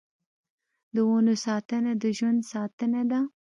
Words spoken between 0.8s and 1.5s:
د ونو